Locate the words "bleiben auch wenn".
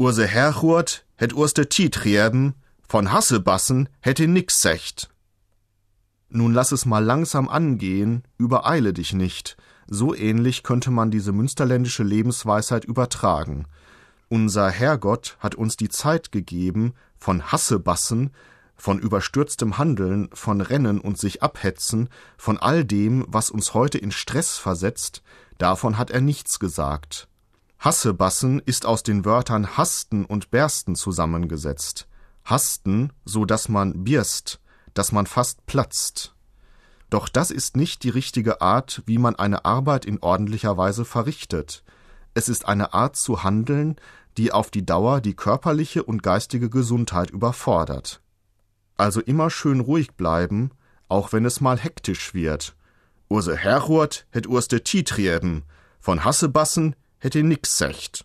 50.14-51.44